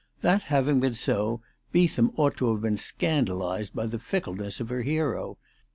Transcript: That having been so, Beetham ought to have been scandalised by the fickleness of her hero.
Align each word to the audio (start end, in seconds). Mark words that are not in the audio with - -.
That 0.21 0.41
having 0.41 0.79
been 0.79 0.95
so, 0.95 1.43
Beetham 1.71 2.11
ought 2.17 2.35
to 2.37 2.51
have 2.51 2.61
been 2.63 2.75
scandalised 2.75 3.75
by 3.75 3.85
the 3.85 3.99
fickleness 3.99 4.59
of 4.59 4.69
her 4.69 4.81
hero. 4.81 5.37